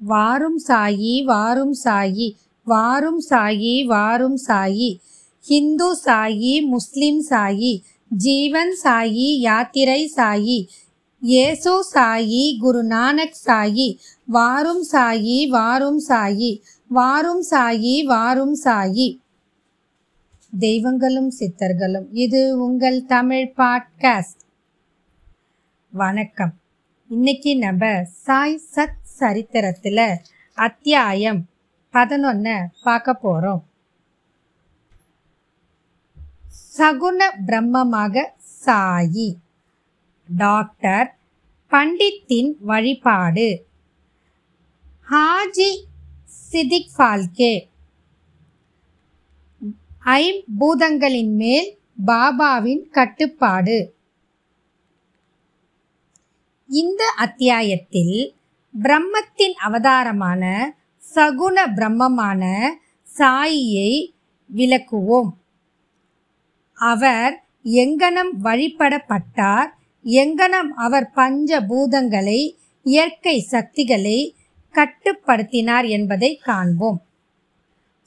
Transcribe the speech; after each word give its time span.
வாரும் 0.00 0.60
சாயி 0.68 1.24
வாரும் 1.24 1.74
சாயி 1.84 2.34
வாரும் 2.64 3.22
சாயி 3.30 3.84
வாரும் 3.84 4.38
சாயி. 4.46 4.98
ஹிந்து 5.40 5.96
சாயி 6.04 6.66
முஸ்லிம் 6.66 7.24
சாயி 7.30 7.80
ஜீவன் 8.08 8.76
சாயி 8.82 9.38
யாத்திரை 9.38 10.12
சாயி. 10.16 10.66
ஏசு 11.22 11.84
சாயி 11.94 12.58
குரு 12.58 12.84
நானக் 12.84 13.36
சாயி 13.46 13.96
வாரும் 14.26 14.84
சாயி 14.92 15.48
வாரும் 15.48 16.02
சாயி 16.08 16.60
வாரும் 16.88 17.44
சாயி 17.50 18.04
வாரும் 18.04 18.56
சாயி. 18.64 19.18
தெய்வங்களும் 20.58 21.32
சித்தர்களும் 21.38 22.06
இது 22.12 22.64
உங்கள் 22.64 23.04
தமிழ் 23.04 23.52
பாட்காஸ்ட். 23.56 24.40
வணக்கம். 25.90 26.52
இன்னைக்கு 27.08 27.56
நம்ம 27.56 28.04
சாய் 28.04 28.60
சத் 28.74 28.99
சரித்திரத்தில் 29.20 30.04
அத்தியாயம் 30.54 31.40
பதினொன்று 31.94 32.54
பார்க்க 32.82 33.14
போகிறோம் 33.14 33.62
சகுன 36.78 37.20
பிரம்மமாக 37.46 38.24
சாயி. 38.64 39.28
டாக்டர் 40.28 41.08
பண்டித்தின் 41.70 42.50
வழிபாடு. 42.60 43.48
ஹாஜி 45.10 45.70
சிதிக் 46.24 46.92
ஃபால்கே 46.96 47.54
ஐம்பூதங்களின் 50.16 51.34
மேல் 51.42 51.70
பாபாவின் 52.06 52.84
கட்டுப்பாடு. 52.90 53.78
இந்த 56.68 57.04
அத்தியாயத்தில் 57.16 58.18
பிரம்மத்தின் 58.74 59.56
அவதாரமான 59.66 60.42
சகுண 61.02 61.56
பிரம்மமான 61.76 62.42
சாயியை 63.08 63.92
விளக்குவோம். 64.50 65.30
அவர் 66.78 67.34
எங்கனம் 67.82 68.32
வழிபடப்பட்டார் 68.42 69.70
எங்கனம் 70.04 70.70
அவர் 70.76 71.08
பஞ்ச 71.10 71.60
பூதங்களை 71.60 72.40
இயற்கை 72.86 73.36
சக்திகளை 73.54 74.18
கட்டுப்படுத்தினார் 74.74 75.86
என்பதை 75.88 76.30
காண்போம். 76.36 77.00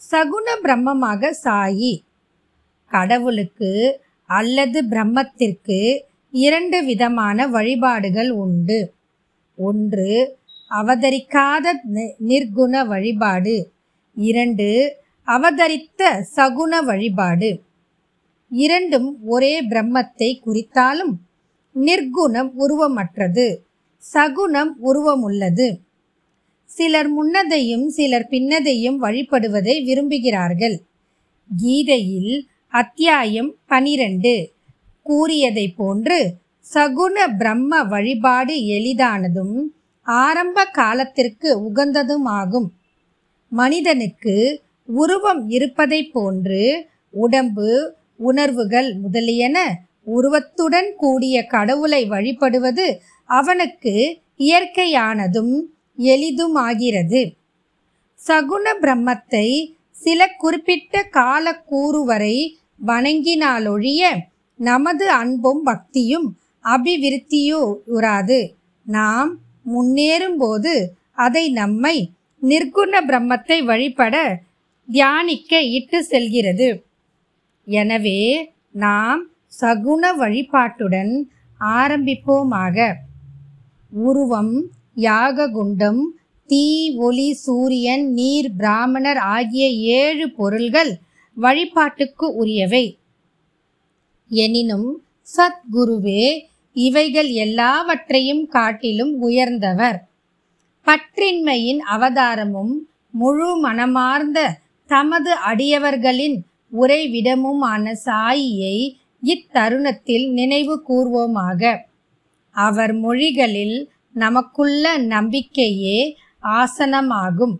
சகுண 0.01 0.47
பிரம்மமாக 0.63 1.31
சாயி 1.43 1.93
கடவுளுக்கு 2.91 3.71
அல்லது 4.29 4.79
பிரம்மத்திற்கு 4.83 5.79
இரண்டு 6.33 6.77
விதமான 6.83 7.47
வழிபாடுகள் 7.47 8.31
உண்டு. 8.43 8.79
ஒன்று 9.57 10.11
அவதரிக்காத 10.81 11.65
நிர்குண 12.27 12.87
வழிபாடு. 12.87 13.55
இரண்டு 14.15 14.69
அவதரித்த 15.27 16.01
சகுண 16.35 16.83
வழிபாடு. 16.85 17.49
இரண்டும் 18.51 19.09
ஒரே 19.25 19.53
பிரம்மத்தை 19.67 20.29
குறித்தாலும் 20.45 21.13
நிர்குணம் 21.75 22.51
உருவமற்றது 22.59 23.47
சகுணம் 24.03 24.73
உருவமுள்ளது. 24.83 25.67
சிலர் 26.69 27.09
முன்னதையும் 27.09 27.87
சிலர் 27.89 28.27
பின்னதையும் 28.29 28.97
வழிபடுவதை 29.01 29.75
விரும்புகிறார்கள். 29.89 30.77
கீதையில் 31.49 32.33
அத்தியாயம் 32.67 33.51
பனிரெண்டு 33.65 34.33
கூறியதை 35.03 35.67
போன்று 35.77 36.19
சகுண 36.73 37.15
பிரம்ம 37.37 37.83
வழிபாடு 37.83 38.55
எளிதானதும் 38.67 39.55
ஆரம்ப 40.03 40.65
காலத்திற்கு 40.65 41.49
உகந்ததுமாகும். 41.59 42.67
மனிதனுக்கு 43.49 44.63
உருவம் 44.85 45.49
இருப்பதை 45.49 46.05
போன்று 46.05 46.87
உடம்பு 47.09 47.95
உணர்வுகள் 48.17 48.93
முதலியன 48.93 49.79
உருவத்துடன் 50.03 50.93
கூடிய 50.97 51.45
கடவுளை 51.45 52.09
வழிபடுவது 52.09 52.99
அவனுக்கு 53.25 54.21
இயற்கையானதும் 54.37 55.53
எளிதுமாகிறது. 55.97 57.35
சகுன 58.27 58.65
பிரம்மத்தை 58.81 59.47
சில 59.91 60.27
குறிப்பிட்ட 60.27 61.03
காலக்கூறு 61.03 62.05
வரை 62.05 62.57
வணங்கினாலொழிய 62.85 64.01
நமது 64.57 65.09
அன்பும் 65.09 65.63
பக்தியும் 65.63 66.27
அபிவிருத்தியுறாது 66.63 68.47
நாம் 68.83 69.37
முன்னேறும்போது 69.65 70.73
அதை 71.25 71.45
நம்மை 71.61 71.95
நிர்குண 72.41 72.93
பிரம்மத்தை 73.09 73.57
வழிபட 73.65 74.15
தியானிக்க 74.89 75.61
இட்டு 75.77 75.99
செல்கிறது. 76.03 76.69
எனவே 77.67 78.21
நாம் 78.83 79.21
சகுண 79.61 80.03
வழிபாட்டுடன் 80.21 81.13
ஆரம்பிப்போமாக. 81.59 82.77
உருவம் 83.91 84.55
யாககுண்டம் 85.07 86.01
தீ 86.49 86.65
ஒளி 86.97 87.29
சூரியன் 87.45 88.05
நீர் 88.13 88.49
பிராமணர் 88.59 89.21
ஆகிய 89.35 89.65
ஏழு 89.99 90.25
பொருள்கள் 90.39 90.91
வழிபாட்டுக்கு 91.37 92.25
உரியவை. 92.41 92.85
எனினும் 94.29 94.89
சத்குருவே 95.35 96.23
இவைகள் 96.73 97.29
எல்லாவற்றையும் 97.29 98.47
காட்டிலும் 98.47 99.21
உயர்ந்தவர். 99.21 100.07
பற்றின்மையின் 100.85 101.79
அவதாரமும் 101.91 102.73
முழு 103.09 103.57
மனமார்ந்த 103.57 104.57
தமது 104.87 105.35
அடியவர்களின் 105.35 106.39
உறைவிடமுமான 106.81 107.93
சாயியை 108.05 108.95
இத்தருணத்தில் 109.23 110.31
நினைவு 110.31 110.83
கூர்வோமாக. 110.87 111.77
அவர் 112.51 112.93
மொழிகளில் 112.93 113.89
நமக்குள்ள 114.13 114.97
நம்பிக்கையே 114.97 116.17
ஆசனமாகும். 116.43 117.55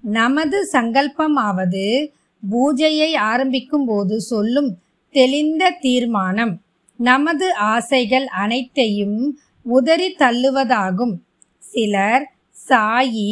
நமது 0.00 0.68
சங்கல்பமாவது 0.72 2.10
பூஜையை 2.52 3.16
ஆரம்பிக்கும் 3.16 3.84
போது 3.84 4.20
சொல்லும் 4.20 4.78
தெளிந்த 5.10 5.70
தீர்மானம். 5.80 6.60
நமது 6.98 7.54
ஆசைகள் 7.54 8.26
அனைத்தையும் 8.26 9.18
உதறி 9.66 10.08
தள்ளுவதாகும். 10.18 11.14
சிலர் 11.58 12.24
சாயி 12.68 13.30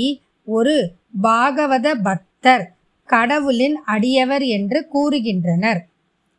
ஒரு 0.49 0.75
பாகவத 1.23 1.95
பக்தர் 2.03 2.65
கடவுளின் 3.09 3.77
அடியவர் 3.87 4.45
என்று 4.47 4.79
கூறுகின்றனர். 4.95 5.81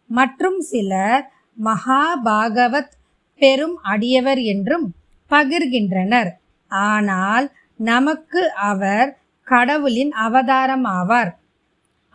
மற்றும் 0.09 0.59
சிலர் 0.61 1.23
மகாபாகவத் 1.57 2.93
பெரும் 3.41 3.77
அடியவர் 3.83 4.41
என்றும் 4.43 4.87
பகிர்கின்றனர். 5.31 6.29
ஆனால் 6.71 7.47
நமக்கு 7.79 8.41
அவர் 8.53 9.09
கடவுளின் 9.47 10.13
அவதாரமாவார். 10.25 11.31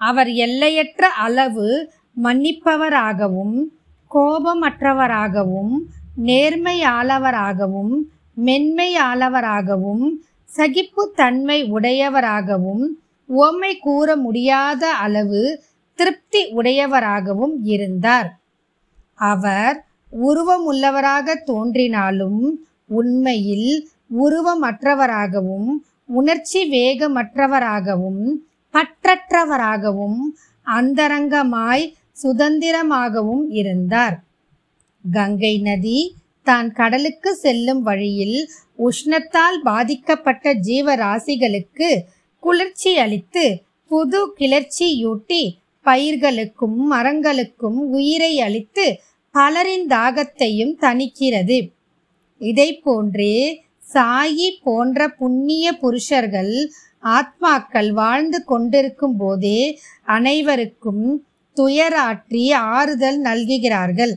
அவர் 0.00 0.30
எல்லையற்ற 0.46 1.08
அளவு 1.26 1.68
மன்னிப்பவராகவும் 2.22 3.56
கோபமற்றவராகவும் 4.12 5.74
நேர்மையாளவராகவும் 6.28 7.94
மென்மையாளவராகவும் 8.36 10.04
சகிப்புத்தன்மை 10.50 11.58
உடையவராகவும் 11.70 12.84
உவமை 13.28 13.72
கூற 13.78 14.16
முடியாத 14.16 14.82
அளவு 15.04 15.42
திருப்தி 15.98 16.42
உடையவராகவும் 16.54 17.54
இருந்தார். 17.74 18.28
அவர் 19.30 19.76
உருவமுள்ளவராக 20.12 21.36
தோன்றினாலும் 21.44 22.40
உண்மையில் 22.90 23.68
உருவமற்றவராகவும் 24.16 25.68
உணர்ச்சி 26.10 26.60
வேகமற்றவராகவும் 26.70 28.22
பற்றற்றவராகவும் 28.74 30.18
அந்தரங்கமாய் 30.66 31.84
சுதந்திரமாகவும் 32.22 33.44
இருந்தார். 33.60 34.16
கங்கை 35.04 35.54
நதி 35.68 36.00
தான் 36.46 36.68
கடலுக்கு 36.72 37.30
செல்லும் 37.34 37.82
வழியில் 37.82 38.38
உஷ்ணத்தால் 38.78 39.58
பாதிக்கப்பட்ட 39.62 40.54
ஜீவராசிகளுக்கு 40.68 41.90
குளிர்ச்சி 42.42 42.92
அளித்து 42.96 43.44
புது 43.90 44.20
கிளர்ச்சியூட்டி 44.38 45.42
பயிர்களுக்கும் 45.86 46.78
மரங்களுக்கும் 46.92 47.80
உயிரை 47.90 48.32
அளித்து 48.40 48.86
பலரின் 49.34 49.86
தாகத்தையும் 49.88 50.74
தணிக்கிறது. 50.80 51.58
இதை 52.40 52.68
போன்றே 52.84 53.36
சாயி 53.84 54.48
போன்ற 54.64 55.08
புண்ணிய 55.18 55.66
புருஷர்கள் 55.72 56.54
ஆத்மாக்கள் 57.12 57.90
வாழ்ந்து 57.92 58.38
கொண்டிருக்கும் 58.44 59.16
போதே 59.16 59.60
அனைவருக்கும் 60.08 61.06
துயராற்றி 61.56 62.52
ஆறுதல் 62.52 63.22
நல்குகிறார்கள். 63.22 64.14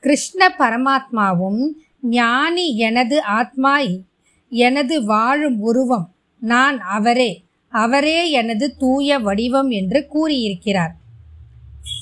கிருஷ்ண 0.00 0.54
பரமாத்மாவும் 0.58 1.62
ஞானி 2.00 2.76
எனது 2.76 3.22
ஆத்மா 3.22 3.80
எனது 4.48 5.04
வாழும் 5.04 5.60
உருவம் 5.60 6.14
நான் 6.38 6.80
அவரே 6.80 7.44
அவரே 7.68 8.30
எனது 8.30 8.76
தூய 8.76 9.18
வடிவம் 9.18 9.70
என்று 9.70 10.06
கூறியிருக்கிறார். 10.06 10.94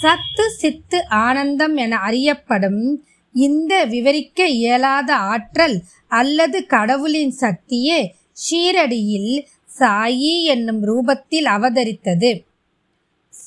சத்து 0.00 0.50
சித்து 0.50 1.06
ஆனந்தம் 1.08 1.76
என 1.76 1.96
அறியப்படும் 1.96 3.04
இந்த 3.32 3.84
விவரிக்க 3.84 4.46
இயலாத 4.46 5.14
ஆற்றல் 5.14 5.82
அல்லது 6.08 6.66
கடவுளின் 6.66 7.34
சக்தியே 7.40 7.98
ஷீரடியில் 8.42 9.46
சாயி 9.78 10.42
என்னும் 10.42 10.82
ரூபத்தில் 10.82 11.48
அவதரித்தது. 11.56 12.30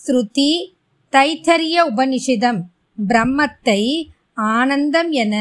ஸ்ருதி 0.04 0.52
தைத்தரிய 1.14 1.78
உபனிஷிதம் 1.92 2.60
பிரம்மத்தை 2.98 3.82
ஆனந்தம் 4.34 5.12
என 5.12 5.36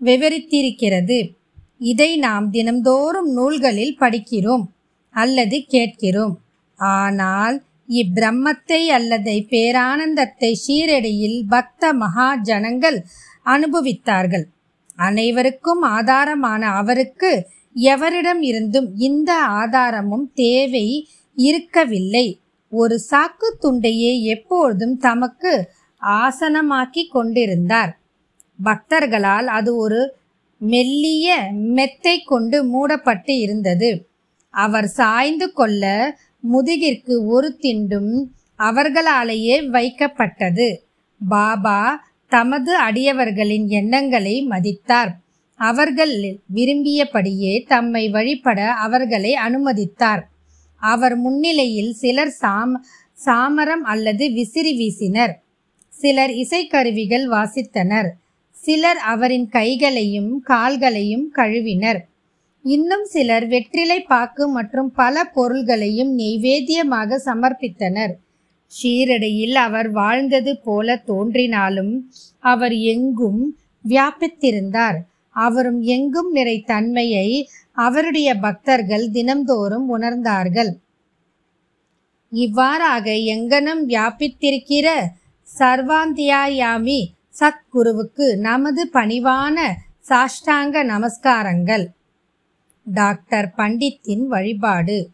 விவரித்திருக்கிறது. 0.00 1.18
இதை 1.78 2.08
நாம் 2.16 2.46
தினம்தோறும் 2.50 3.30
நூல்களில் 3.32 3.96
படிக்கிறோம் 4.00 4.64
அல்லது 5.14 5.58
கேட்கிறோம். 5.68 6.34
ஆனால் 6.78 7.56
இப்பிரம்மத்தை 7.88 8.80
அல்லது 8.86 9.34
பேரானந்தத்தை 9.50 10.52
ஷீரடியில் 10.66 11.38
பக்த 11.48 11.92
மகா 11.92 12.28
ஜனங்கள் 12.42 12.98
அனுபவித்தார்கள். 13.46 14.46
அனைவருக்கும் 14.96 15.82
ஆதாரமான 15.82 16.62
அவருக்கு 16.72 17.32
எவரிடம் 17.76 18.42
இருந்தும் 18.42 18.88
இந்த 18.98 19.30
ஆதாரமும் 19.60 20.26
தேவை 20.34 20.86
இருக்கவில்லை. 21.38 22.26
ஒரு 22.72 22.96
சாக்கு 23.10 23.48
துண்டையே 23.62 24.12
எப்பொழுதும் 24.22 24.98
தமக்கு 24.98 25.52
ஆசனமாக்கி 26.02 27.02
கொண்டிருந்தார். 27.10 27.98
பக்தர்களால் 28.64 29.48
அது 29.58 29.76
ஒரு 29.76 30.16
மெல்லிய 30.58 31.48
மெத்தை 31.52 32.20
கொண்டு 32.20 32.64
மூடப்பட்டு 32.64 33.38
இருந்தது. 33.38 34.08
அவர் 34.50 34.86
சாய்ந்து 34.86 35.52
கொள்ள 35.52 35.82
முதுகிற்கு 36.52 37.14
ஒரு 37.26 37.58
திண்டும் 37.62 38.12
அவர்களாலேயே 38.58 39.56
வைக்கப்பட்டது. 39.68 40.68
பாபா 41.28 41.78
தமது 42.28 42.72
அடியவர்களின் 42.80 43.66
எண்ணங்களை 43.66 44.42
மதித்தார். 44.42 45.12
அவர்கள் 45.60 46.14
விரும்பியபடியே 46.54 47.54
தம்மை 47.66 48.08
வழிபட 48.08 48.60
அவர்களை 48.86 49.32
அனுமதித்தார். 49.46 50.22
அவர் 50.82 51.16
முன்னிலையில் 51.16 51.92
சிலர் 51.92 52.34
சாம 52.40 52.80
சாமரம் 53.18 53.84
அல்லது 53.92 54.24
விசிறி 54.32 54.72
வீசினர். 54.80 55.34
சிலர் 55.92 56.32
இசைக்கருவிகள் 56.42 57.26
வாசித்தனர். 57.34 58.08
சிலர் 58.56 59.00
அவரின் 59.12 59.46
கைகளையும் 59.48 60.32
கால்களையும் 60.48 61.26
கழுவினர். 61.28 62.00
இன்னும் 62.64 63.04
சிலர் 63.04 63.46
வெற்றிலை 63.46 64.00
பாக்கு 64.02 64.44
மற்றும் 64.48 64.90
பல 64.92 65.24
பொருள்களையும் 65.36 66.12
நெய்வேத்தியமாக 66.18 67.18
சமர்ப்பித்தனர். 67.28 68.12
ஷீரடியில் 68.72 69.56
அவர் 69.66 69.90
வாழ்ந்தது 69.90 70.52
போல 70.66 70.96
தோன்றினாலும் 71.06 71.94
அவர் 72.52 72.76
எங்கும் 72.92 73.42
வியாபித்திருந்தார். 73.84 74.98
அவரும் 75.32 75.80
எங்கும் 75.80 76.30
நிறை 76.32 76.60
தன்மையை 76.60 77.48
அவருடைய 77.72 78.34
பக்தர்கள் 78.34 79.10
தினம்தோறும் 79.10 79.86
உணர்ந்தார்கள். 79.98 80.72
இவ்வாறாக 82.30 83.10
எங்கனம் 83.10 83.82
வியாபித்திருக்கிற 83.88 84.88
சர்வாந்தியாயாமி 85.58 87.04
சத்குருவுக்கு 87.40 88.36
நமது 88.36 88.90
பணிவான 88.92 89.58
சாஷ்டாங்க 90.08 90.82
நமஸ்காரங்கள். 90.82 91.86
டாக்டர் 92.84 93.52
பண்டித்தின் 93.56 94.26
வழிபாடு. 94.26 95.08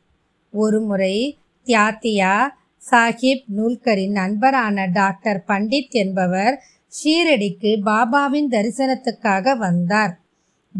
ஒருமுறை 0.52 1.38
தியாத்தியா 1.66 2.48
சாஹிப் 2.90 3.44
நூல்கரின் 3.56 4.10
நண்பரான 4.10 4.86
டாக்டர் 4.92 5.44
பண்டித் 5.48 5.90
என்பவர் 5.90 6.62
ஷீரடிக்கு 6.88 7.80
பாபாவின் 7.86 8.48
தரிசனத்துக்காக 8.50 9.56
வந்தார். 9.56 10.20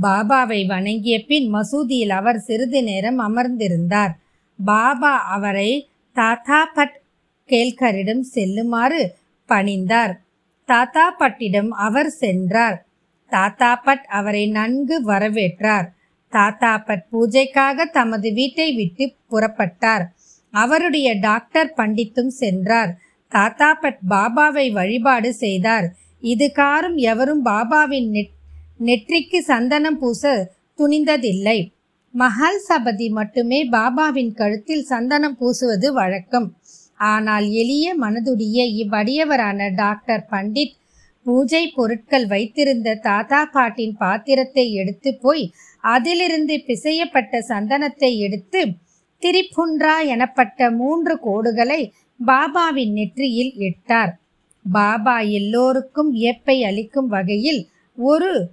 பாபாவை 0.03 0.67
வணங்கிய 0.67 1.25
பின் 1.25 1.55
மசூதியில் 1.55 2.09
அவர் 2.09 2.39
சிறிது 2.39 2.83
நேரம் 2.83 3.21
அமர்ந்திருந்தார். 3.21 4.11
பாபா 4.65 5.17
அவரை 5.17 5.89
தாத்தா 6.13 6.65
பட் 6.65 7.01
கேல்கரிடம் 7.47 8.21
செல்லுமாறு 8.21 9.17
பணிந்தார். 9.49 10.15
தாத்தா 10.65 11.17
பட்டிடம் 11.19 11.69
அவர் 11.69 12.11
சென்றார். 12.11 12.87
தாத்தா 13.31 13.77
பட் 13.77 14.05
அவரை 14.09 14.49
நன்கு 14.49 15.05
வரவேற்றார். 15.07 15.87
தாத்தா 16.31 16.79
பட் 16.79 17.05
பூஜைக்காக 17.13 17.91
தமது 17.93 18.33
வீட்டை 18.33 18.75
விட்டு 18.75 19.15
புறப்பட்டார். 19.31 20.05
அவருடைய 20.51 21.15
டாக்டர் 21.21 21.73
பண்டித்தும் 21.77 22.27
சென்றார். 22.27 22.99
தாத்தா 23.33 23.71
பட் 23.75 24.01
பாபாவை 24.11 24.67
வழிபாடு 24.73 25.31
செய்தார். 25.35 25.87
இதுகாரும் 26.23 26.97
எவரும் 27.11 27.43
பாபாவின் 27.45 28.09
நெட் 28.15 28.35
நெற்றிக்கு 28.81 29.39
சந்தனம் 29.43 29.99
பூச 29.99 30.23
துணிந்ததில்லை. 30.79 31.59
மஹால் 32.15 32.63
சபதி 32.69 33.07
மட்டுமே 33.11 33.61
பாபாவின் 33.73 34.33
கழுத்தில் 34.33 34.85
சந்தனம் 34.85 35.37
பூசுவது 35.41 35.89
வழக்கம். 35.93 36.49
ஆனால் 37.09 37.47
எளிய 37.61 37.87
மனதுடைய 37.99 38.59
இவ்வடியவரான 38.83 39.69
டாக்டர் 39.75 40.25
பண்டித் 40.31 40.77
பூஜை 41.27 41.63
பொருட்கள் 41.77 42.27
வைத்திருந்த 42.27 42.95
தாத்தா 43.07 43.41
பாட்டின் 43.55 43.95
பாத்திரத்தை 43.97 44.65
எடுத்து 44.73 45.11
போய் 45.17 45.45
அதிலிருந்து 45.85 46.55
பிசையப்பட்ட 46.69 47.41
சந்தனத்தை 47.49 48.11
எடுத்து 48.27 48.61
திரிபுன்றா 49.23 49.97
எனப்பட்ட 50.15 50.71
மூன்று 50.73 51.15
கோடுகளை 51.25 51.81
பாபாவின் 52.21 52.93
நெற்றியில் 52.93 53.53
இட்டார் 53.59 54.13
பாபா 54.65 55.17
எல்லோருக்கும் 55.31 56.11
வியப்பை 56.11 56.57
அளிக்கும் 56.65 57.07
வகையில் 57.07 57.61
ஒரு 57.99 58.51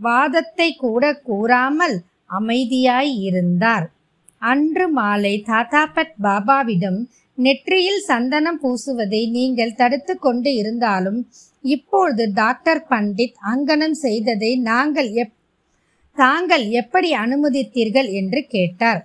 வாதத்தை 0.00 0.68
கூட 0.74 1.14
கூறாமல் 1.20 1.96
அமைதியாய் 2.38 3.12
இருந்தார். 3.20 3.86
அன்று 4.42 4.86
மாலை 4.88 5.44
தாத்தாபட் 5.46 6.14
பாபாவிடம் 6.22 7.00
நெற்றியில் 7.38 8.00
சந்தனம் 8.00 8.60
பூசுவதை 8.62 9.30
நீங்கள் 9.30 9.74
தடுத்து 9.74 10.18
கொண்டு 10.18 10.54
இருந்தாலும் 10.54 11.20
இப்பொழுது 11.64 12.24
டாக்டர் 12.34 12.86
பண்டித் 12.90 13.36
அங்கனம் 13.52 13.96
செய்ததை 14.04 14.56
நாங்கள் 14.56 15.10
எப் 15.12 15.34
தாங்கள் 16.16 16.64
எப்படி 16.70 17.12
அனுமதித்தீர்கள்? 17.14 18.08
என்று 18.12 18.40
கேட்டார். 18.48 19.02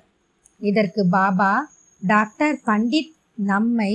இதற்கு 0.62 1.08
பாபா 1.08 1.52
டாக்டர் 2.02 2.58
பண்டித் 2.66 3.12
நம்மை 3.38 3.94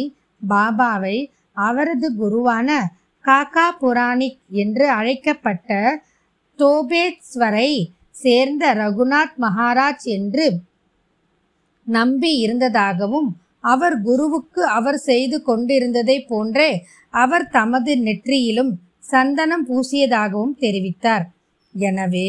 பாபாவை 0.49 1.17
அவரது 1.57 2.09
குருவான 2.15 2.71
காக்கா 3.25 3.67
புராணிக் 3.79 4.41
என்று 4.51 4.91
அழைக்கப்பட்ட 4.91 6.03
தோபேஸ்வரை 6.59 7.71
சேர்ந்த 8.11 8.75
ரகுநாத் 8.75 9.37
மகாராஜ் 9.41 10.07
என்று 10.17 10.47
நம்பி 11.87 12.31
இருந்ததாகவும் 12.39 13.29
அவர் 13.61 13.97
குருவுக்கு 14.03 14.63
அவர் 14.69 14.99
செய்து 14.99 15.43
கொண்டிருந்ததை 15.43 16.17
போன்றே 16.29 16.71
அவர் 17.15 17.47
தமது 17.49 17.93
நெற்றியிலும் 17.97 18.73
சந்தனம் 18.99 19.65
பூசியதாகவும் 19.69 20.57
தெரிவித்தார். 20.59 21.25
எனவே 21.75 22.29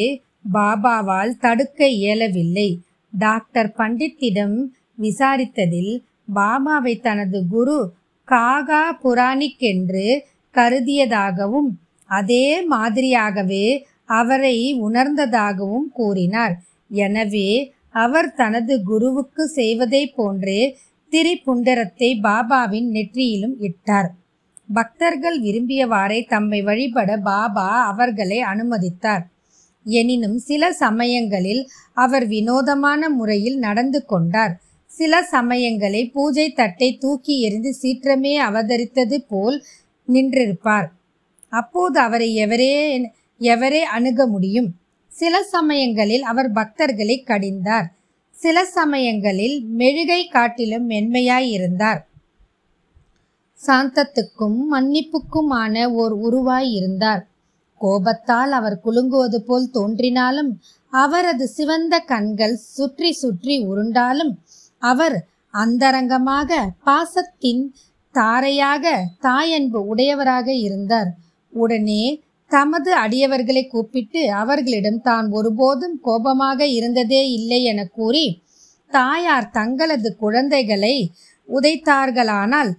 பாபாவால் 0.54 1.34
தடுக்க 1.40 1.88
இயலவில்லை. 1.88 2.70
டாக்டர் 3.14 3.72
பண்டித்திடம் 3.78 4.58
விசாரித்ததில் 4.98 5.94
பாபாவை 6.34 7.02
தனது 7.02 7.40
குரு 7.48 7.80
காகா 8.28 8.84
புராணிக் 9.02 9.64
என்று 9.72 10.06
கருதியதாகவும் 10.56 11.70
அதே 12.10 12.46
மாதிரியாகவே 12.70 13.66
அவரை 14.06 14.58
உணர்ந்ததாகவும் 14.82 15.88
கூறினார். 15.94 16.56
எனவே 16.90 17.50
அவர் 17.90 18.30
தனது 18.34 18.74
குருவுக்கு 18.84 19.44
செய்வதை 19.48 20.04
போன்றே 20.16 20.62
திரிபுண்டரத்தை 21.12 22.10
பாபாவின் 22.22 22.88
நெற்றியிலும் 22.92 23.56
இட்டார். 23.60 24.10
பக்தர்கள் 24.74 25.38
விரும்பியவாறே 25.42 26.20
தம்மை 26.28 26.62
வழிபட 26.62 27.18
பாபா 27.18 27.68
அவர்களை 27.86 28.40
அனுமதித்தார். 28.42 29.24
எனினும் 29.86 30.38
சில 30.38 30.72
சமயங்களில் 30.74 31.64
அவர் 31.94 32.26
வினோதமான 32.28 33.10
முறையில் 33.10 33.58
நடந்து 33.58 34.06
கொண்டார். 34.06 34.54
சில 34.92 35.24
சமயங்களில் 35.24 36.12
பூஜை 36.12 36.54
தட்டை 36.54 36.98
தூக்கி 36.98 37.42
எறிந்து 37.42 37.72
சீற்றமே 37.82 38.34
அவதரித்தது 38.48 39.18
போல் 39.28 39.64
நின்றிருப்பார். 40.08 40.88
அப்போது 41.54 42.00
அவரை 42.00 42.30
எவரே 42.46 42.74
எவரே 43.42 43.82
அணுக 43.82 44.28
முடியும்? 44.28 44.70
சில 45.12 45.44
சமயங்களில் 45.44 46.24
அவர் 46.24 46.50
பக்தர்களை 46.52 47.18
கடிந்தார். 47.24 47.88
சில 48.36 48.66
சமயங்களில் 48.66 49.58
மெழுகை 49.78 50.22
காட்டிலும் 50.28 50.86
மென்மையாய் 50.90 51.50
இருந்தார். 51.52 52.02
சாந்தத்துக்கும் 53.60 54.60
மன்னிப்புக்குமான 54.72 55.86
ஓர் 55.94 56.16
உருவாய் 56.18 56.70
இருந்தார். 56.72 57.24
கோபத்தால் 57.82 58.52
அவர் 58.52 58.78
குலுங்குவது 58.86 59.40
போல் 59.40 59.68
தோன்றினாலும் 59.70 60.52
அவரது 60.94 61.48
சிவந்த 61.48 61.96
கண்கள் 62.00 62.56
சுற்றி 62.56 63.12
சுற்றி 63.12 63.56
உருண்டாலும் 63.66 64.34
அவர் 64.82 65.18
அந்தரங்கமாக 65.54 66.58
பாசத்தின் 66.86 67.64
தாரையாக 68.16 68.86
தாயன்பு 69.22 69.80
உடையவராக 69.86 70.48
இருந்தார். 70.54 71.10
உடனே 71.54 72.04
தமது 72.52 72.92
அடியவர்களை 72.96 73.64
கூப்பிட்டு 73.68 74.22
அவர்களிடம் 74.34 75.02
தான் 75.02 75.28
ஒருபோதும் 75.32 75.98
கோபமாக 76.02 76.68
இருந்ததே 76.68 77.24
இல்லை 77.32 77.64
என 77.64 77.84
கூறி 77.86 78.26
தாயார் 78.92 79.50
தங்களது 79.50 80.10
குழந்தைகளை 80.16 80.96
உதைத்தார்களானால் 81.50 82.72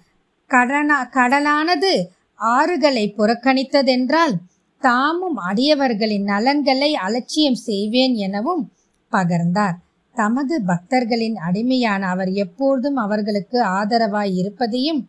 கடனா 0.50 0.98
கடலானது 1.16 1.92
ஆறுகளை 2.40 3.04
புறக்கணித்ததென்றால் 3.18 4.34
தாமும் 4.82 5.38
அடியவர்களின் 5.50 6.24
நலன்களை 6.24 6.90
அலட்சியம் 7.06 7.60
செய்வேன் 7.68 8.14
எனவும் 8.14 8.64
பகர்ந்தார். 9.12 9.76
தமது 10.14 10.62
பக்தர்களின் 10.66 11.36
அடிமையான 11.36 12.06
அவர் 12.06 12.32
எப்போதும் 12.32 12.96
அவர்களுக்கு 12.96 13.64
ஆதரவாய் 13.64 14.34
இருப்பதையும் 14.34 15.08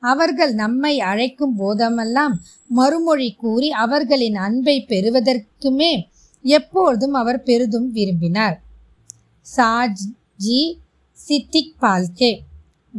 அவர்கள் 0.00 0.54
நம்மை 0.54 1.00
அழைக்கும் 1.00 1.56
போதமெல்லாம் 1.56 2.34
மறுமொழி 2.68 3.34
கூறி 3.34 3.70
அவர்களின் 3.70 4.34
அன்பை 4.34 4.84
பெறுவதற்குமே 4.88 6.02
எப்பொழுதும் 6.42 7.12
அவர் 7.12 7.42
பெரிதும் 7.42 7.90
விரும்பினார். 7.90 8.62
சாஜி 9.56 10.80
சித்திக் 11.12 11.74
பால்கே 11.80 12.38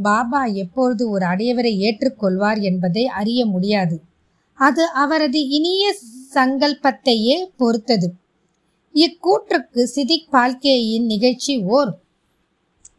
பாபா 0.02 0.46
எப்பொழுது 0.46 1.10
ஒரு 1.10 1.26
அடையவரை 1.26 1.74
ஏற்றுக்கொள்வார் 1.80 2.62
என்பதை 2.62 3.06
அறிய 3.06 3.46
முடியாது. 3.46 4.02
அது 4.54 4.88
அவரது 4.88 5.48
இனிய 5.48 5.96
சங்கல்பத்தையே 6.34 7.46
பொறுத்தது. 7.58 8.16
இக்கூற்றுக்கு 8.94 9.84
சிதிக் 9.84 10.28
பால்கேயின் 10.32 11.06
நிகழ்ச்சி 11.06 11.58
ஓர் 11.58 11.92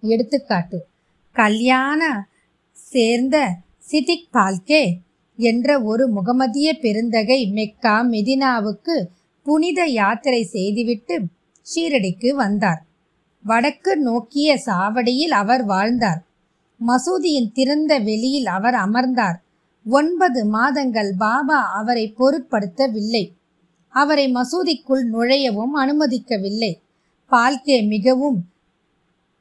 எடுத்துக்காட்டு. 0.00 0.86
கல்யாண 1.32 2.26
சேர்ந்த 2.72 3.56
சிதிக் 3.78 4.28
பால்கே 4.32 4.96
என்ற 5.36 5.82
ஒரு 5.82 6.08
முகமதிய 6.08 6.72
பெருந்தகை 6.80 7.46
மெக்கா 7.46 8.02
மெதினாவுக்கு 8.02 9.06
புனித 9.42 9.84
யாத்திரை 9.84 10.42
செய்துவிட்டு 10.42 11.22
ஷீரடிக்கு 11.74 12.28
வந்தார். 12.28 12.84
வடக்கு 13.42 13.96
நோக்கிய 13.96 14.58
சாவடியில் 14.66 15.34
அவர் 15.42 15.64
வாழ்ந்தார். 15.64 16.26
மசூதியின் 16.80 17.52
திறந்த 17.52 17.98
வெளியில் 17.98 18.46
அவர் 18.46 18.74
அமர்ந்தார். 18.74 19.38
ஒன்பது 19.86 20.44
மாதங்கள் 20.46 21.14
பாபா 21.18 21.72
அவரை 21.72 22.14
பொருட்படுத்தவில்லை. 22.18 23.24
அவரை 23.94 24.26
மசூதிக்குள் 24.34 25.04
நுழையவும் 25.14 25.74
அனுமதிக்கவில்லை. 25.82 26.72
பால்கே 27.32 27.78
மிகவும் 27.86 28.38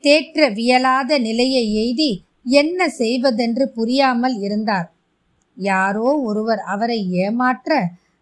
தேற்ற 0.04 0.48
வியலாத 0.54 1.20
நிலையை 1.20 1.64
எய்தி 1.84 2.12
என்ன 2.62 2.90
செய்வதென்று 2.90 3.66
புரியாமல் 3.70 4.36
இருந்தார். 4.46 4.88
யாரோ 5.58 6.10
ஒருவர் 6.24 6.62
அவரை 6.74 7.00
ஏமாற்ற 7.24 7.72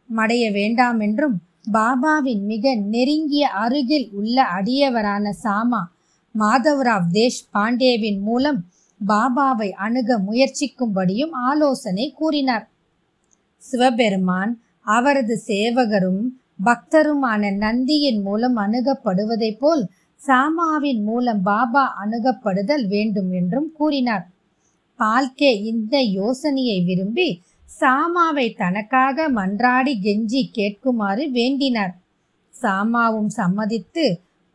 மடைய 0.10 0.44
வேண்டாமென்றும் 0.58 1.38
பாபாவின் 1.72 2.44
மிக 2.52 2.74
நெருங்கிய 2.94 3.46
அருகில் 3.64 4.08
உள்ள 4.12 4.38
அடியவரான 4.58 5.26
சாமா 5.44 5.82
மாதவராவ் 6.36 7.08
தேஷ் 7.12 7.46
பாண்டேவின் 7.54 8.20
மூலம் 8.20 8.60
பாபாவை 9.02 9.70
அணுக 9.86 10.18
முயற்சிக்கும்படியும் 10.28 11.34
ஆலோசனை 11.50 12.06
கூறினார். 12.20 12.66
சிவபெருமான் 13.64 14.54
அவரது 14.86 15.36
சேவகரும் 15.48 16.22
பக்தருமான 16.66 17.52
நந்தியின் 17.58 18.22
மூலம் 18.22 18.58
அணுகப்படுவதைப் 18.58 19.60
போல் 19.60 19.84
சாமாவின் 20.22 21.02
மூலம் 21.04 21.42
பாபா 21.42 21.84
அணுகப்படுதல் 22.04 22.86
வேண்டும் 22.88 23.32
என்றும் 23.32 23.70
கூறினார். 23.74 24.26
பால்கே 25.00 25.52
இந்த 25.62 25.96
யோசனையை 26.02 26.84
விரும்பி 26.84 27.30
சாமாவை 27.70 28.48
தனக்காக 28.54 29.28
மன்றாடி 29.30 29.94
கெஞ்சி 30.06 30.42
கேட்குமாறு 30.58 31.24
வேண்டினார். 31.32 31.94
சாமாவும் 32.54 33.30
சம்மதித்து 33.30 34.06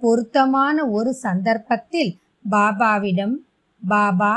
பொருத்தமான 0.02 0.86
ஒரு 0.88 1.12
சந்தர்ப்பத்தில் 1.14 2.12
பாபாவிடம் 2.50 3.36
பாபா 3.82 4.34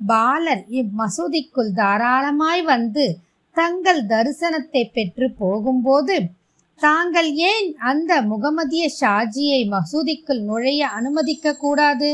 பாலர் 0.00 0.64
இம்மசூதிக்குள் 0.70 1.72
தாராளமாய் 1.72 2.62
வந்து 2.62 3.06
தங்கள் 3.56 4.02
தரிசனத்தை 4.06 4.82
பெற்று 4.92 5.26
போகும்போது 5.32 6.16
தாங்கள் 6.80 7.30
ஏன் 7.32 7.68
அந்த 7.82 8.12
முகமதிய 8.22 8.84
ஷாஜியை 9.00 9.60
மசூதிக்குள் 9.70 10.42
நுழைய 10.42 10.82
அனுமதிக்க 10.88 11.54
கூடாது 11.54 12.10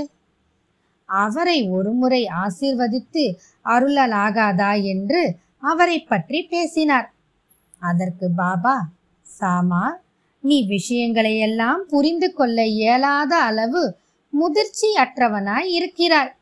அவரை 1.09 1.59
ஒருமுறை 1.69 2.23
ஆசீர்வதித்து 2.45 3.25
அருளலாகாதா? 3.65 4.71
என்று 4.85 5.21
அவரை 5.63 5.99
பற்றி 6.03 6.41
பேசினார். 6.43 7.09
அதற்கு 7.83 8.27
பாபா 8.37 8.77
சாமா 9.27 9.85
நீ 10.45 10.57
விஷயங்களையெல்லாம் 10.67 11.83
புரிந்து 11.89 12.29
கொள்ள 12.33 12.59
இயலாத 12.77 13.33
அளவு 13.43 13.83
முதிர்ச்சி 14.33 14.89
அற்றவனாய் 14.95 15.71
இருக்கிறாய். 15.79 16.33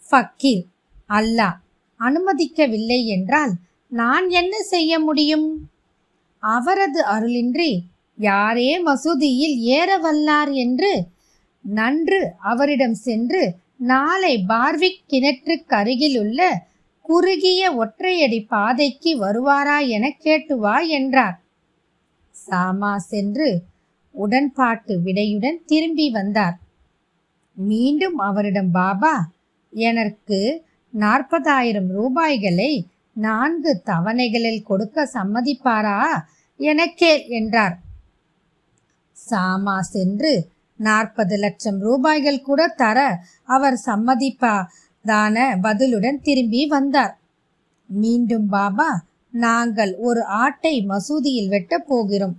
ஃபக்கீர் 0.00 0.64
அல்லாஹ் 1.10 1.58
அனுமதிக்கவில்லை 2.00 3.00
என்றால் 3.06 3.52
நான் 3.90 4.30
என்ன 4.30 4.62
செய்ய 4.62 4.98
முடியும்? 4.98 5.70
அவரது 6.38 7.04
அருளின்றி 7.04 7.80
யாரே 8.16 8.84
மசூதியில் 8.84 9.56
ஏற 9.56 9.98
வல்லார் 9.98 10.52
என்று 10.52 11.04
நன்று 11.62 12.32
அவரிடம் 12.38 12.94
சென்று 12.94 13.54
நாளை 13.76 14.42
பார்விக் 14.42 15.02
கிணற்றுக்கு 15.08 15.74
அருகிலுள்ள 15.74 16.62
குறுகிய 17.02 17.72
ஒற்றையடி 17.72 18.46
பாதைக்கு 18.48 19.10
வருவாரா 19.24 19.88
என 19.88 20.10
கேட்டு 20.10 20.58
வா 20.58 20.78
என்றார். 20.78 21.40
சாமா 22.46 22.96
சென்று 22.96 23.62
உடன்பாட்டு 24.10 25.00
விடையுடன் 25.04 25.64
திரும்பி 25.66 26.10
வந்தார். 26.10 26.58
மீண்டும் 27.54 28.16
அவரிடம் 28.16 28.70
பாபா 28.70 29.30
எனக்கு 29.70 30.64
நாற்பதாயிரம் 30.90 31.88
ரூபாய்களை 31.88 32.86
நான்கு 33.20 33.70
தவணைகளில் 33.86 34.62
கொடுக்க 34.62 35.10
சம்மதிப்பாரா? 35.14 35.98
எனக்கே 36.56 37.12
என்றார். 37.28 37.76
சாமா 39.30 39.76
சென்று 39.80 40.32
நாற்பது 40.76 41.36
லட்சம் 41.36 41.78
ரூபாய்கள் 41.78 42.40
கூட 42.40 42.66
தர 42.66 42.98
அவர் 43.44 43.76
சம்மதிப்பாதான 43.86 45.36
பதிலுடன் 45.62 46.22
திரும்பி 46.22 46.66
வந்தார். 46.66 47.14
மீண்டும் 47.86 48.48
பாபா 48.48 48.90
நாங்கள் 49.30 49.92
ஒரு 49.96 50.22
ஆட்டை 50.24 50.74
மசூதியில் 50.88 51.48
வெட்டப் 51.48 51.88
போகிறோம். 51.88 52.36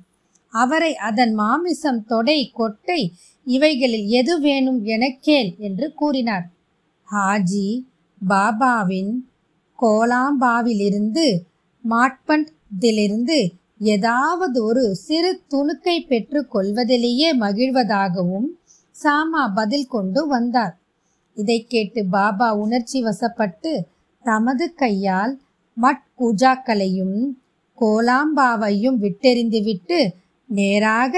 அவரை 0.51 0.95
அதன் 0.95 1.33
மாமிசம் 1.33 2.05
தொடை 2.05 2.39
கொட்டை 2.53 3.01
இவைகளில் 3.45 4.07
எது 4.19 4.39
வேணும் 4.39 4.83
என 4.83 5.03
கேள் 5.21 5.51
என்று 5.57 5.93
கூறினார். 5.93 6.45
ஹாஜி 7.11 7.67
பாபாவின் 8.29 9.11
கோலாம்பாவிலிருந்து 9.81 11.25
மாட்பண்டிலிருந்து 11.83 13.39
ஏதாவது 13.77 14.63
ஒரு 14.63 14.95
சிறு 14.95 15.31
துணுக்கை 15.53 15.97
பெற்று 16.07 16.47
கொள்வதிலேயே 16.47 17.29
மகிழ்வதாகவும் 17.37 18.49
சாமா 19.03 19.43
பதில் 19.53 19.87
கொண்டு 19.87 20.27
வந்தார். 20.27 20.75
இதை 21.37 21.65
கேட்டு 21.65 22.01
பாபா 22.05 22.49
உணர்ச்சி 22.53 23.03
வசப்பட்டு 23.03 23.71
தமது 24.25 24.73
கையால் 24.73 25.33
மட்கூஜாக்களையும் 25.77 27.17
கோலாம்பாவையும் 27.77 28.97
விட்டெறிந்துவிட்டு 29.01 29.99
நேராக 30.49 31.15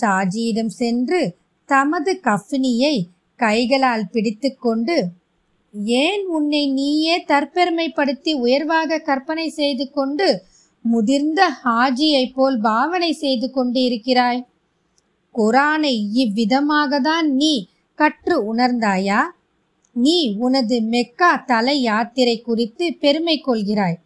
ஷாஜியிடம் 0.00 0.72
சென்று 0.80 1.38
தமது 1.68 2.12
கஃபினியை 2.24 2.96
கைகளால் 3.40 4.10
பிடித்துக்கொண்டு 4.12 4.96
ஏன் 5.74 6.22
உன்னை 6.36 6.62
நீயே 6.70 7.16
தற்பெருமைப்படுத்தி 7.28 8.32
உயர்வாக 8.44 9.00
கற்பனை 9.00 9.48
செய்து 9.50 9.84
கொண்டு 9.90 10.28
முதிர்ந்த 10.84 11.40
ஹாஜியைப் 11.64 12.34
போல் 12.34 12.56
பாவனை 12.60 13.10
செய்து 13.14 13.46
கொண்டு 13.50 13.80
இருக்கிறாய் 13.82 14.40
குரானை 15.34 15.94
இவ்விதமாக 16.22 17.00
தான் 17.00 17.26
நீ 17.34 17.52
கற்று 17.98 18.36
உணர்ந்தாயா? 18.52 19.20
நீ 19.96 20.18
உனது 20.36 20.76
மெக்கா 20.92 21.30
தலை 21.44 21.76
யாத்திரை 21.80 22.36
குறித்து 22.40 22.86
பெருமை 23.02 23.36
கொள்கிறாய். 23.40 23.98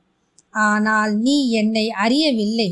ஆனால் 0.66 1.12
நீ 1.16 1.37
என்னை 1.61 1.87
அறியவில்லை 2.04 2.68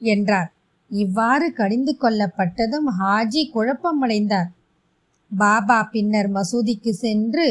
என்றார். 0.00 0.50
இவ்வாறு 0.90 1.46
கடிந்து 1.52 1.92
கொள்ளப்பட்டதும் 2.02 2.88
ஹாஜி 3.00 3.42
குழப்பமடைந்தார். 3.54 4.50
பாபா 5.30 5.78
பின்னர் 5.92 6.30
மசூதிக்கு 6.30 6.92
சென்று 7.04 7.46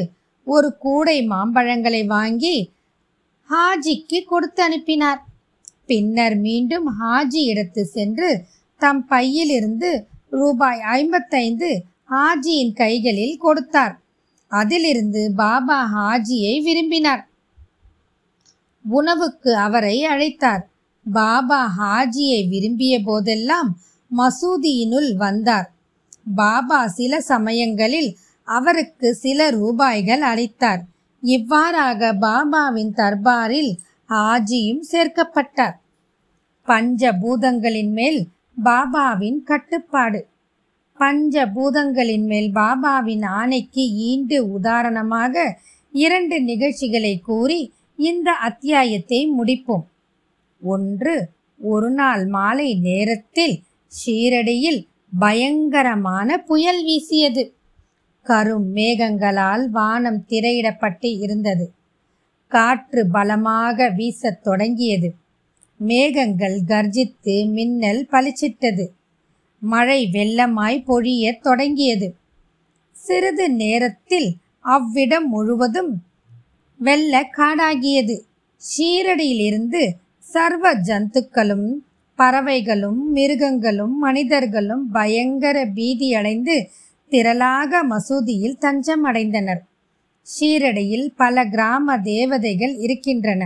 ஒரு 0.46 0.78
கூடை 0.78 1.28
மாம்பழங்களை 1.28 2.06
வாங்கி 2.06 2.58
ஹாஜிக்கு 3.50 4.20
கொடுத்து 4.25 4.64
அனுப்பினார். 4.64 5.22
பின்னர் 5.86 6.36
மீண்டும் 6.38 6.88
ஹாஜி 7.02 7.42
இடத்து 7.52 7.82
சென்று 7.82 8.30
தம் 8.78 9.06
பையிலிருந்து 9.06 10.08
ரூபாய் 10.30 10.80
ஐம்பத்தைந்து 10.80 11.70
ஹாஜியின் 12.10 12.74
கைகளில் 12.74 13.38
கொடுத்தார். 13.38 14.00
அதிலிருந்து 14.48 15.32
பாபா 15.36 15.78
ஹாஜியை 15.96 16.62
விரும்பினார். 16.62 17.24
உணவுக்கு 18.86 19.56
அவரை 19.56 19.98
அழைத்தார். 20.08 20.64
பாபா 21.14 21.62
ஹாஜியை 21.80 22.48
விரும்பிய 22.50 23.02
போதெல்லாம் 23.04 23.70
மசூதியினுள் 24.12 25.16
வந்தார். 25.16 25.68
பாபா 26.36 26.88
சில 26.88 27.22
சமயங்களில் 27.22 28.18
அவருக்கு 28.46 29.14
சில 29.14 29.50
ரூபாய்கள் 29.50 30.22
அளித்தார். 30.22 30.84
இவ்வாறாக 31.22 32.14
பாபாவின் 32.14 32.94
தர்பாரில் 32.96 33.75
ஆஜியும் 34.10 34.82
சேர்க்கப்பட்டார். 34.92 35.74
பஞ்ச 36.64 37.12
பூதங்களின் 37.12 37.92
மேல் 37.92 38.28
பாபாவின் 38.64 39.38
கட்டுப்பாடு. 39.44 40.28
பஞ்ச 40.98 41.46
பூதங்களின் 41.46 42.25
மேல் 42.25 42.52
பாபாவின் 42.52 43.25
ஆணைக்கு 43.25 43.92
ஈண்டு 43.92 44.52
உதாரணமாக 44.52 45.60
இரண்டு 45.92 46.42
நிகழ்ச்சிகளை 46.42 47.20
கூறி 47.20 47.74
இந்த 47.96 48.32
அத்தியாயத்தை 48.32 49.32
முடிப்போம். 49.38 49.86
ஒன்று 50.62 51.30
ஒரு 51.60 51.90
நாள் 51.90 52.25
மாலை 52.25 52.75
நேரத்தில் 52.75 53.64
ஷீரடியில் 54.06 54.88
பயங்கரமான 55.20 56.38
புயல் 56.38 56.84
வீசியது. 56.84 57.55
கரும் 58.25 58.65
மேகங்களால் 58.74 59.70
வானம் 59.70 60.25
திரையிடப்பட்டு 60.29 61.17
இருந்தது. 61.20 61.72
காற்று 62.48 63.08
பலமாக 63.08 63.89
வீசத் 63.89 64.41
தொடங்கியது. 64.41 65.13
மேகங்கள் 65.77 66.62
கர்ஜித்து 66.67 67.50
மின்னல் 67.50 68.08
பளிச்சிட்டது. 68.12 68.88
மழை 69.60 70.10
வெள்ளமாய் 70.12 70.84
பொழியத் 70.88 71.41
தொடங்கியது. 71.41 72.15
சிறிது 72.91 73.50
நேரத்தில் 73.50 74.36
அவ்விடம் 74.60 75.29
முழுவதும் 75.29 76.03
வெள்ள 76.77 77.29
காடாகியது. 77.38 78.20
ஷீரடியிலிருந்து 78.60 79.89
சர்வ 80.20 80.74
ஜந்துக்களும் 80.74 81.74
பறவைகளும் 82.15 83.12
மிருகங்களும் 83.12 83.98
மனிதர்களும் 83.98 84.91
பயங்கர 84.91 85.65
பீதியடைந்து 85.65 86.65
திரளாக 87.12 87.82
மசூதியில் 87.90 88.58
தஞ்சம் 88.58 89.04
அடைந்தனர். 89.06 89.62
ஷீரடியில் 90.28 91.08
பல 91.16 91.46
கிராம 91.46 91.98
தேவதைகள் 92.02 92.76
இருக்கின்றன. 92.76 93.44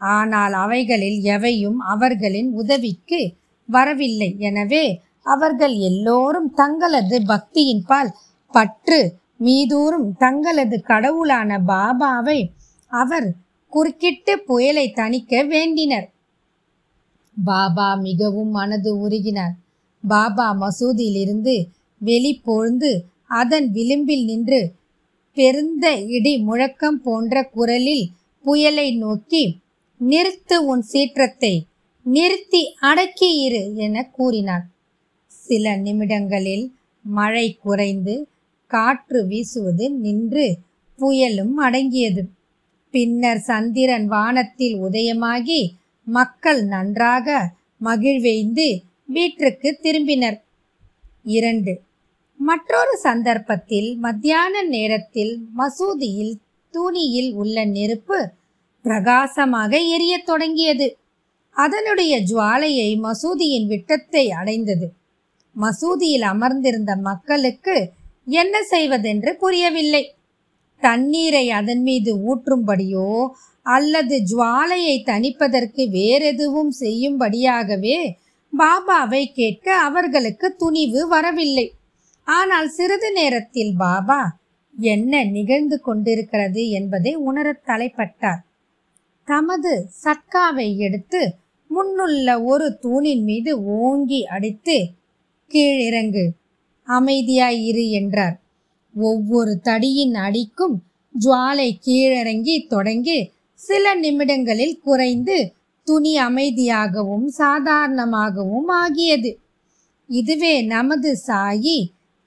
ஆனால் 0.00 0.52
அவைகளில் 0.52 1.18
எவையும் 1.24 1.78
அவர்களின் 1.78 2.50
உதவிக்கு 2.52 3.20
வரவில்லை. 3.68 4.30
எனவே 4.38 4.84
அவர்கள் 5.26 5.74
எல்லோரும் 5.88 6.48
தங்களது 6.54 7.16
பக்தியின் 7.22 7.84
பால் 7.86 8.12
பற்று 8.54 9.00
மீதூறும் 9.44 10.08
தங்களது 10.16 10.76
கடவுளான 10.82 11.58
பாபாவை 11.66 12.40
அவர் 12.92 13.28
குறுக்கிட்டு 13.72 14.32
புயலை 14.38 14.86
தணிக்க 14.96 15.42
வேண்டினர். 15.44 16.08
பாபா 17.36 17.88
மிகவும் 17.94 18.50
மனது 18.50 18.90
உருகினார். 19.04 19.54
பாபா 20.04 20.46
மசூதியிலிருந்து 20.60 21.54
வெளிப்போழ்ந்து 22.04 22.90
அதன் 23.26 23.68
விளிம்பில் 23.70 24.24
நின்று 24.24 24.60
பெருந்த 25.36 25.86
இடி 26.06 26.38
முழக்கம் 26.38 26.98
போன்ற 27.02 27.42
குரலில் 27.52 28.06
புயலை 28.44 28.88
நோக்கி 28.96 29.44
நிறுத்து 30.00 30.56
உன் 30.66 30.82
சீற்றத்தை 30.82 31.54
நிறுத்தி 32.06 32.62
அடக்கி 32.80 33.30
இரு 33.38 33.62
என 33.76 34.10
கூறினார் 34.12 34.66
சில 35.32 35.76
நிமிடங்களில் 35.76 36.66
மழை 37.04 37.46
குறைந்து 37.62 38.14
காற்று 38.70 39.26
வீசுவது 39.26 39.86
நின்று 39.90 40.58
புயலும் 40.98 41.54
அடங்கியது. 41.56 42.22
பின்னர் 42.94 43.40
சந்திரன் 43.40 44.06
வானத்தில் 44.06 44.76
உதயமாகி 44.82 45.60
மக்கள் 46.06 46.64
நன்றாக 46.64 47.28
மகிழ்வெய்ந்து 47.80 48.66
வீட்டிற்கு 49.06 49.70
திரும்பினர். 49.82 50.38
இரண்டு 51.28 51.72
மற்றொரு 52.42 52.94
சந்தர்ப்பத்தில் 52.96 53.96
மத்தியான 53.96 54.62
நேரத்தில் 54.62 55.34
மசூதியில் 55.56 56.34
தூணியில் 56.74 57.30
உள்ள 57.34 57.64
நெருப்பு 57.64 58.18
பிரகாசமாக 58.84 59.78
எரியத் 59.96 60.26
தொடங்கியது. 60.26 60.96
அதனுடைய 61.56 62.12
ஜுவாலையை 62.20 62.90
மசூதியின் 63.00 63.66
விட்டத்தை 63.66 64.30
அடைந்தது. 64.30 64.86
மசூதியில் 65.56 66.26
அமர்ந்திருந்த 66.32 66.92
மக்களுக்கு 66.96 67.76
என்ன 68.24 68.62
செய்வதென்று 68.62 69.36
புரியவில்லை. 69.36 70.04
தண்ணீரை 70.82 71.50
அதன் 71.50 71.82
மீது 71.82 72.12
ஊற்றும்படியோ 72.28 73.28
அல்லது 73.66 74.16
ஜுவாலையை 74.30 74.96
தணிப்பதற்கு 75.06 75.82
வேறெதுவும் 75.90 76.72
செய்யும்படியாகவே 76.80 77.98
பாபாவை 78.52 79.22
கேட்க 79.32 79.66
அவர்களுக்கு 79.78 80.46
துணிவு 80.56 81.08
வரவில்லை. 81.08 81.66
ஆனால் 82.24 82.68
சிறிது 82.68 83.12
நேரத்தில் 83.12 83.74
பாபா 83.76 84.38
என்ன 84.80 85.24
நிகழ்ந்து 85.24 85.80
கொண்டிருக்கிறது? 85.80 86.68
என்பதை 86.68 87.14
உணரத் 87.14 87.66
தலைப்பட்டார். 87.66 88.42
தமது 89.24 89.88
சட்காவை 90.04 90.76
எடுத்து 90.76 91.34
முன்னுள்ள 91.70 92.44
ஒரு 92.44 92.78
தூணின் 92.78 93.22
மீது 93.22 93.64
ஓங்கி 93.64 94.26
அடித்து 94.26 94.88
கீழிறங்கு 95.50 96.28
அமைதியாய் 96.88 97.64
இரு 97.64 97.90
என்றார். 97.90 98.40
ஒவ்வொரு 98.94 99.60
தடியின் 99.64 100.14
அடிக்கும் 100.14 100.82
ஜுவாலை 101.14 101.70
கீழிறங்கி 101.86 102.66
தொடங்கி 102.66 103.32
சில 103.54 103.94
நிமிடங்களில் 103.94 104.80
குறைந்து 104.80 105.52
துணி 105.84 106.16
அமைதியாகவும் 106.16 107.26
சாதாரணமாகவும் 107.38 108.66
ஆகியது. 108.66 109.38
இதுவே 110.08 110.62
நமது 110.62 111.18
சாயி 111.26 111.78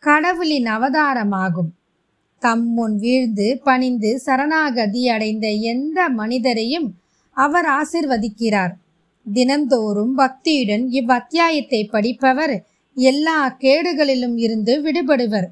கடவுளின் 0.08 0.68
அவதாரமாகும். 0.68 1.72
தம்முன் 2.41 2.96
வீழ்ந்து 3.04 3.48
பணிந்து 3.63 4.10
சரணாகதி 4.20 5.04
அடைந்த 5.10 5.48
எந்த 5.72 6.00
மனிதரையும் 6.10 6.88
அவர் 7.38 7.68
ஆசிர்வதிக்கிறார். 7.80 8.74
தினந்தோறும் 9.34 10.13
பக்தியுடன் 10.18 10.84
இவ்வத்தியாயத்தை 11.00 11.82
படிப்பவர் 11.89 12.56
எல்லா 12.98 13.39
கேடுகளிலும் 13.60 14.38
இருந்து 14.38 14.74
விடுபடுவர். 14.84 15.48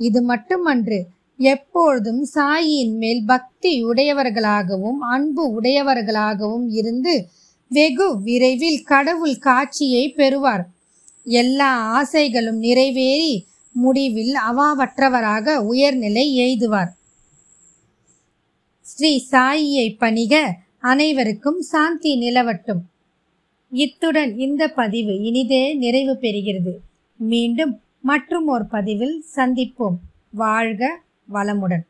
இது 0.00 0.20
மட்டுமன்று 0.22 0.98
எப்பொழுதும் 1.38 2.22
சாயின் 2.34 2.94
மேல் 2.96 3.24
பக்தி 3.26 3.72
உடையவர்களாகவும் 3.86 5.00
அன்பு 5.14 5.44
உடையவர்களாகவும் 5.60 6.68
இருந்து 6.70 7.14
வெகு 7.70 8.08
விரைவில் 8.20 8.80
கடவுள் 8.84 9.36
காட்சியை 9.38 10.04
பெறுவார். 10.12 10.64
எல்லா 11.40 11.70
ஆசைகளும் 11.98 12.58
நிறைவேறி 12.58 13.34
முடிவில் 13.76 14.34
அவாவற்றவராக 14.50 15.56
உயர்நிலை 15.56 16.26
எய்துவார். 16.38 16.92
ஸ்ரீ 18.80 19.10
சாயியை 19.30 19.96
பணிக 19.98 20.56
அனைவருக்கும் 20.80 21.60
சாந்தி 21.60 22.12
நிலவட்டும். 22.20 22.82
இத்துடன் 23.70 24.38
இந்த 24.38 24.68
பதிவு 24.68 25.14
இனிதே 25.22 25.74
நிறைவு 25.74 26.14
பெறுகிறது. 26.20 26.72
மீண்டும் 27.16 27.80
மற்றும் 28.02 28.46
ஒரு 28.46 28.66
பதிவில் 28.66 29.24
சந்திப்போம். 29.36 29.98
வாழ்க 30.30 31.00
வளமுடன். 31.32 31.84